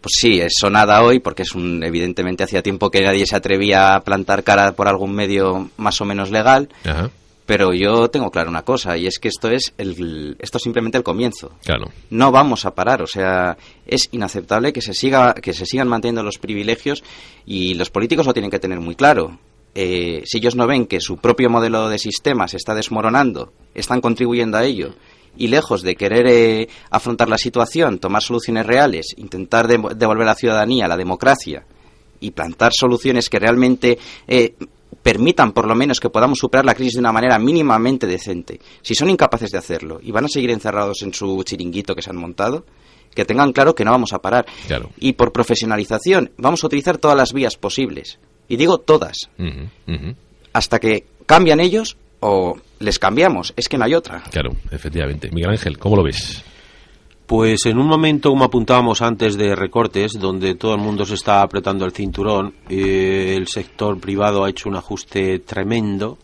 [0.00, 1.82] Pues sí, es sonada hoy porque es un.
[1.84, 6.04] Evidentemente, hacía tiempo que nadie se atrevía a plantar cara por algún medio más o
[6.06, 6.70] menos legal.
[6.84, 7.10] Ajá,
[7.52, 10.96] Pero yo tengo claro una cosa, y es que esto es, el, esto es simplemente
[10.98, 11.50] el comienzo.
[11.64, 11.90] claro.
[12.10, 16.22] No vamos a parar, o sea, es inaceptable que se, siga, que se sigan manteniendo
[16.22, 17.02] los privilegios
[17.44, 19.36] y los políticos lo tienen que tener muy claro.
[19.74, 24.00] Eh, si ellos no ven que su propio modelo de sistema se está desmoronando, están
[24.00, 24.94] contribuyendo a ello,
[25.36, 30.30] y lejos de querer eh, afrontar la situación, tomar soluciones reales, intentar de- devolver a
[30.30, 31.64] la ciudadanía la democracia
[32.20, 34.54] y plantar soluciones que realmente eh,
[35.02, 38.60] permitan por lo menos que podamos superar la crisis de una manera mínimamente decente.
[38.82, 42.10] Si son incapaces de hacerlo y van a seguir encerrados en su chiringuito que se
[42.10, 42.64] han montado,
[43.14, 44.46] que tengan claro que no vamos a parar.
[44.66, 44.90] Claro.
[44.98, 48.18] Y por profesionalización vamos a utilizar todas las vías posibles.
[48.48, 49.30] Y digo todas,
[50.52, 54.22] hasta que cambian ellos o les cambiamos, es que no hay otra.
[54.30, 55.30] Claro, efectivamente.
[55.30, 56.44] Miguel Ángel, ¿cómo lo ves?
[57.30, 61.42] Pues en un momento, como apuntábamos antes de recortes, donde todo el mundo se está
[61.42, 66.18] apretando el cinturón, eh, el sector privado ha hecho un ajuste tremendo.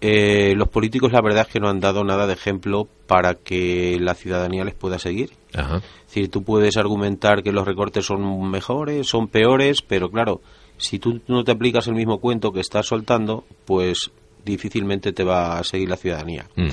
[0.00, 3.98] Eh, los políticos, la verdad es que no han dado nada de ejemplo para que
[4.00, 5.32] la ciudadanía les pueda seguir.
[5.52, 5.78] Ajá.
[5.78, 10.40] Es decir, tú puedes argumentar que los recortes son mejores, son peores, pero claro,
[10.76, 14.12] si tú no te aplicas el mismo cuento que estás soltando, pues
[14.44, 16.46] difícilmente te va a seguir la ciudadanía.
[16.54, 16.68] Mm.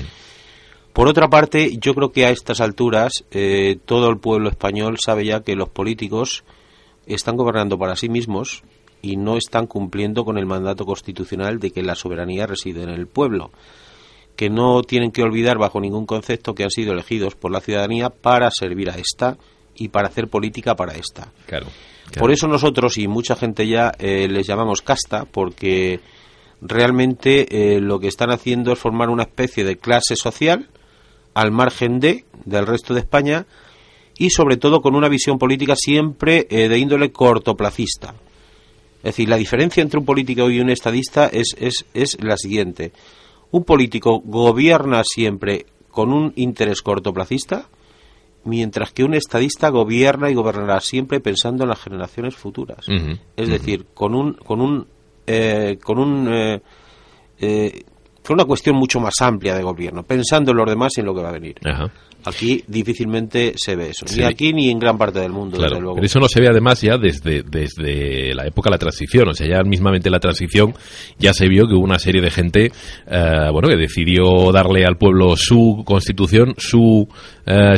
[0.94, 5.26] Por otra parte, yo creo que a estas alturas eh, todo el pueblo español sabe
[5.26, 6.44] ya que los políticos
[7.04, 8.62] están gobernando para sí mismos
[9.02, 13.08] y no están cumpliendo con el mandato constitucional de que la soberanía reside en el
[13.08, 13.50] pueblo,
[14.36, 18.08] que no tienen que olvidar bajo ningún concepto que han sido elegidos por la ciudadanía
[18.08, 19.36] para servir a esta
[19.74, 21.32] y para hacer política para esta.
[21.46, 21.66] Claro.
[22.04, 22.20] claro.
[22.20, 25.98] Por eso nosotros y mucha gente ya eh, les llamamos casta, porque
[26.60, 30.68] realmente eh, lo que están haciendo es formar una especie de clase social
[31.34, 33.46] al margen de del resto de España
[34.18, 38.14] y sobre todo con una visión política siempre eh, de índole cortoplacista.
[38.98, 42.92] Es decir, la diferencia entre un político y un estadista es, es, es la siguiente.
[43.50, 47.68] Un político gobierna siempre con un interés cortoplacista,
[48.44, 52.86] mientras que un estadista gobierna y gobernará siempre pensando en las generaciones futuras.
[53.36, 54.86] Es decir, con un con un
[55.26, 56.60] eh, con un eh,
[57.38, 57.82] eh,
[58.26, 61.14] con una cuestión mucho más amplia de gobierno, pensando en los demás y en lo
[61.14, 61.56] que va a venir.
[62.24, 64.20] Aquí difícilmente se ve eso, Sí.
[64.20, 65.94] ni aquí ni en gran parte del mundo, desde Claro, luego.
[65.96, 69.34] pero eso no se ve además ya desde, desde la época de la transición, o
[69.34, 70.74] sea, ya mismamente la transición
[71.18, 72.72] ya se vio que hubo una serie de gente,
[73.06, 77.06] eh, bueno, que decidió darle al pueblo su constitución, sus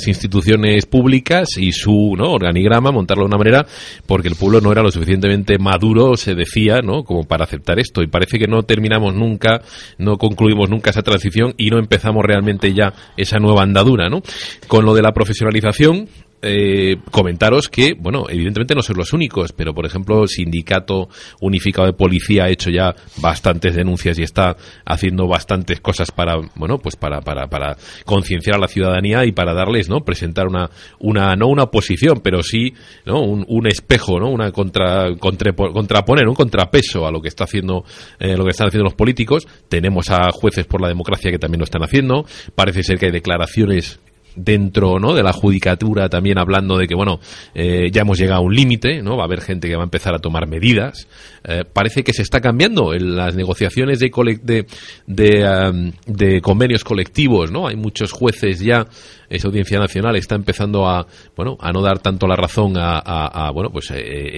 [0.06, 2.32] instituciones públicas y su ¿no?
[2.32, 3.66] organigrama, montarlo de una manera,
[4.06, 7.02] porque el pueblo no era lo suficientemente maduro, se decía, ¿no?
[7.04, 9.62] como para aceptar esto, y parece que no terminamos nunca,
[9.98, 14.22] no concluimos nunca esa transición y no empezamos realmente ya esa nueva andadura, ¿no?
[14.68, 16.08] Con lo de la profesionalización,
[16.42, 21.08] eh, comentaros que, bueno, evidentemente no son los únicos, pero por ejemplo, el Sindicato
[21.40, 26.78] Unificado de Policía ha hecho ya bastantes denuncias y está haciendo bastantes cosas para, bueno,
[26.78, 30.00] pues para, para, para concienciar a la ciudadanía y para darles, ¿no?
[30.04, 30.70] Presentar una,
[31.00, 32.74] una, no una posición, pero sí,
[33.06, 33.22] ¿no?
[33.22, 34.28] Un, un espejo, ¿no?
[34.28, 37.82] Una contra, contra- contraponer, un contrapeso a lo que está haciendo,
[38.20, 39.48] eh, lo que están haciendo los políticos.
[39.68, 42.26] Tenemos a jueces por la democracia que también lo están haciendo.
[42.54, 44.00] Parece ser que hay declaraciones
[44.36, 45.14] dentro ¿no?
[45.14, 47.18] de la judicatura también hablando de que bueno
[47.54, 49.84] eh, ya hemos llegado a un límite no va a haber gente que va a
[49.84, 51.08] empezar a tomar medidas.
[51.48, 54.66] Eh, parece que se está cambiando en las negociaciones de cole- de,
[55.06, 58.86] de, convenios colectivos no hay muchos jueces ya
[59.28, 63.70] esa audiencia nacional está empezando a bueno a no dar tanto la razón a, bueno
[63.70, 63.96] pues eh,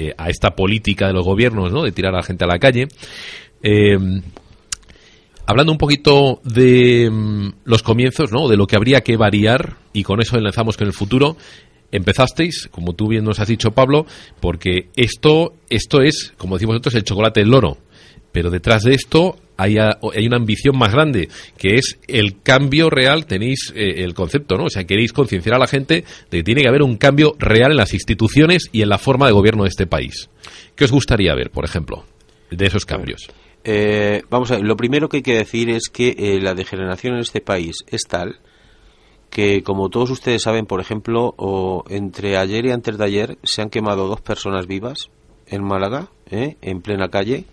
[0.08, 2.58] eh, a esta política de los gobiernos no de tirar a la gente a la
[2.58, 2.88] calle
[5.48, 8.48] Hablando un poquito de mm, los comienzos, ¿no?
[8.48, 11.38] De lo que habría que variar y con eso enlazamos con el futuro.
[11.90, 14.04] Empezasteis, como tú bien nos has dicho, Pablo,
[14.40, 17.78] porque esto, esto es, como decimos nosotros, el chocolate del loro.
[18.30, 23.24] Pero detrás de esto hay, hay una ambición más grande, que es el cambio real,
[23.24, 24.64] tenéis eh, el concepto, ¿no?
[24.64, 27.70] O sea, queréis concienciar a la gente de que tiene que haber un cambio real
[27.70, 30.28] en las instituciones y en la forma de gobierno de este país.
[30.76, 32.04] ¿Qué os gustaría ver, por ejemplo,
[32.50, 33.30] de esos cambios?
[33.70, 37.12] Eh, vamos a ver, lo primero que hay que decir es que eh, la degeneración
[37.12, 38.40] en este país es tal
[39.28, 41.35] que, como todos ustedes saben, por ejemplo,
[41.90, 45.11] entre ayer y antes de ayer se han quemado dos personas vivas
[45.46, 46.57] en Málaga, ¿eh?
[46.62, 47.44] en plena calle.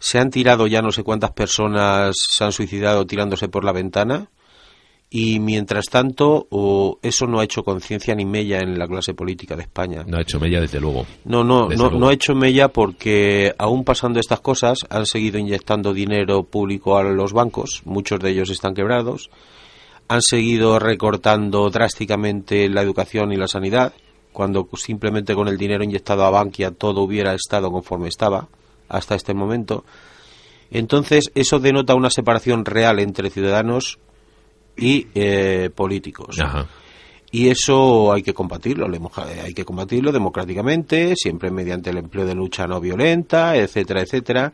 [0.00, 4.28] Se han tirado ya no sé cuántas personas se han suicidado tirándose por la ventana.
[5.14, 6.48] Y mientras tanto,
[7.02, 10.04] eso no ha hecho conciencia ni mella en la clase política de España.
[10.06, 11.04] No ha hecho Mella, desde luego.
[11.26, 11.98] No, no, Desde no, luego.
[11.98, 17.02] no ha hecho mella porque aún pasando estas cosas han seguido inyectando dinero público a
[17.02, 19.28] los bancos, muchos de ellos están quebrados,
[20.08, 23.92] han seguido recortando drásticamente la educación y la sanidad,
[24.32, 28.48] cuando simplemente con el dinero inyectado a Bankia todo hubiera estado conforme estaba
[28.88, 29.84] hasta este momento.
[30.70, 33.98] Entonces eso denota una separación real entre ciudadanos
[34.76, 36.36] y eh, políticos.
[36.40, 36.66] Ajá.
[37.30, 42.34] Y eso hay que combatirlo, hemos- hay que combatirlo democráticamente, siempre mediante el empleo de
[42.34, 44.52] lucha no violenta, etcétera, etcétera.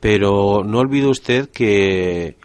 [0.00, 2.36] Pero no olvide usted que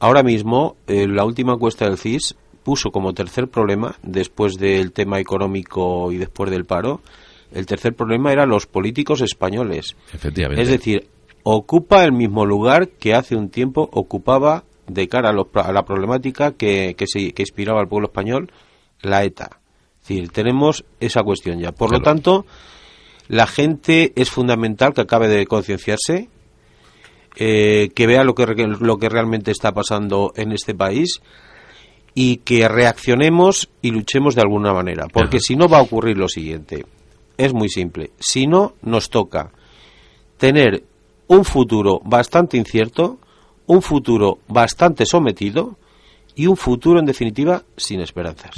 [0.00, 2.34] ahora mismo eh, la última encuesta del CIS
[2.64, 7.00] puso como tercer problema, después del tema económico y después del paro,
[7.52, 9.94] el tercer problema era los políticos españoles.
[10.12, 10.62] Efectivamente.
[10.62, 11.06] Es decir,
[11.44, 15.84] ocupa el mismo lugar que hace un tiempo ocupaba de cara a, los- a la
[15.84, 18.50] problemática que, que, se- que inspiraba al pueblo español
[19.02, 19.60] la ETA.
[20.02, 21.72] Es decir, tenemos esa cuestión ya.
[21.72, 22.46] Por lo tanto,
[23.28, 26.28] la gente es fundamental que acabe de concienciarse.
[27.38, 31.20] eh, que vea lo que, lo que realmente está pasando en este país
[32.14, 35.06] y que reaccionemos y luchemos de alguna manera.
[35.12, 36.86] Porque si no va a ocurrir lo siguiente.
[37.36, 38.12] Es muy simple.
[38.18, 39.50] Si no, nos toca
[40.38, 40.84] tener
[41.26, 43.18] un futuro bastante incierto,
[43.66, 45.76] un futuro bastante sometido
[46.38, 48.50] y un futuro, en definitiva, sin esperanzas.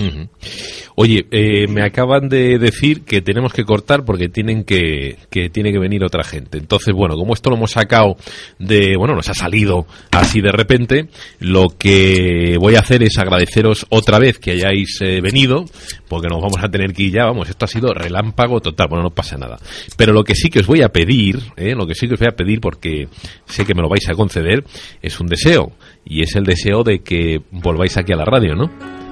[0.96, 5.70] Oye, eh, me acaban de decir que tenemos que cortar porque tienen que, que tiene
[5.70, 6.58] que venir otra gente.
[6.58, 8.16] Entonces, bueno, como esto lo hemos sacado
[8.58, 11.08] de, bueno, nos ha salido así de repente,
[11.38, 15.64] lo que voy a hacer es agradeceros otra vez que hayáis eh, venido,
[16.08, 19.04] porque nos vamos a tener que ir ya, vamos, esto ha sido relámpago total, bueno,
[19.04, 19.56] no pasa nada.
[19.96, 22.20] Pero lo que sí que os voy a pedir, eh, lo que sí que os
[22.20, 23.06] voy a pedir, porque
[23.46, 24.64] sé que me lo vais a conceder,
[25.00, 25.72] es un deseo
[26.08, 28.70] y es el deseo de que volváis aquí a la radio, ¿no?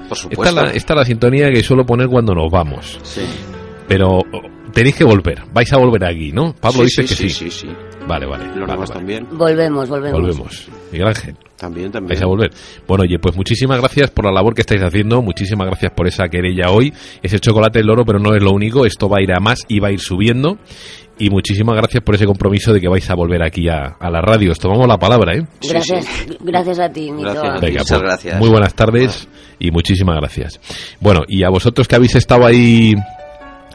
[0.09, 0.43] Por supuesto.
[0.43, 2.99] Esta es la, la sintonía que suelo poner cuando nos vamos.
[3.03, 3.21] Sí.
[3.87, 4.23] Pero oh,
[4.73, 6.53] tenéis que volver, vais a volver aquí, ¿no?
[6.59, 7.29] Pablo Sí, dice que sí.
[7.29, 7.67] sí, sí.
[8.07, 8.45] Vale, vale.
[8.55, 8.93] Los vale, vale.
[8.93, 9.27] también.
[9.31, 10.19] Volvemos, volvemos.
[10.21, 10.69] Volvemos.
[10.91, 11.35] Miguel Ángel.
[11.57, 12.09] También, también.
[12.09, 12.51] Vais a volver.
[12.87, 16.27] Bueno, oye, pues muchísimas gracias por la labor que estáis haciendo, muchísimas gracias por esa
[16.29, 16.93] querella hoy.
[17.23, 19.39] Es el chocolate del oro, pero no es lo único, esto va a ir a
[19.39, 20.59] más y va a ir subiendo.
[21.19, 24.21] Y muchísimas gracias por ese compromiso de que vais a volver aquí a, a la
[24.21, 24.51] radio.
[24.51, 25.47] Os tomamos la palabra, ¿eh?
[25.67, 26.07] Gracias,
[26.41, 27.33] gracias a ti, Mito.
[27.33, 27.61] Gracias.
[27.61, 28.39] Venga, Muchas pues, gracias.
[28.39, 29.27] Muy buenas tardes
[29.57, 30.59] y muchísimas gracias.
[30.99, 32.93] Bueno, y a vosotros que habéis estado ahí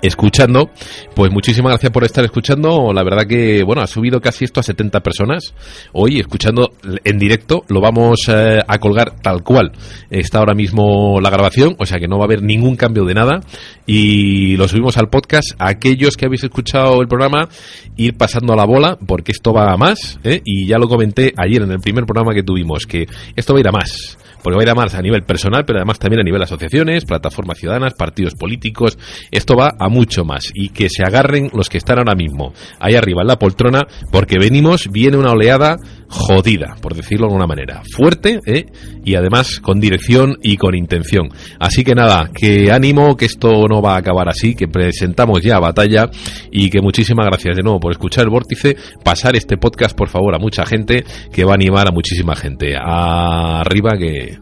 [0.02, 0.70] escuchando,
[1.14, 2.92] pues muchísimas gracias por estar escuchando.
[2.92, 5.54] La verdad que, bueno, ha subido casi esto a 70 personas
[5.92, 6.72] hoy escuchando
[7.04, 7.64] en directo.
[7.68, 9.72] Lo vamos eh, a colgar tal cual
[10.10, 13.14] está ahora mismo la grabación, o sea que no va a haber ningún cambio de
[13.14, 13.40] nada.
[13.86, 15.52] Y lo subimos al podcast.
[15.58, 17.48] Aquellos que habéis escuchado el programa,
[17.96, 20.18] ir pasando la bola, porque esto va a más.
[20.24, 20.40] ¿eh?
[20.44, 23.60] Y ya lo comenté ayer en el primer programa que tuvimos, que esto va a
[23.60, 26.20] ir a más porque va a ir a más a nivel personal, pero además también
[26.20, 28.98] a nivel asociaciones, plataformas ciudadanas, partidos políticos.
[29.30, 32.94] Esto va a mucho más y que se agarren los que están ahora mismo ahí
[32.94, 35.76] arriba en la poltrona, porque venimos, viene una oleada
[36.12, 38.66] jodida, por decirlo de alguna manera, fuerte ¿eh?
[39.02, 41.30] y además con dirección y con intención.
[41.58, 45.58] Así que nada, que ánimo, que esto no va a acabar así, que presentamos ya
[45.58, 46.10] batalla
[46.50, 50.34] y que muchísimas gracias de nuevo por escuchar el vórtice, pasar este podcast por favor
[50.34, 52.74] a mucha gente que va a animar a muchísima gente.
[52.76, 54.38] Arriba que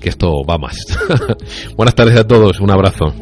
[0.00, 0.76] que esto va más.
[1.76, 3.14] Buenas tardes a todos, un abrazo.